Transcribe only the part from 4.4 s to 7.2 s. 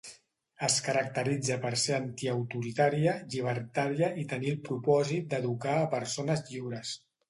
el propòsit d'educar a persones lliures.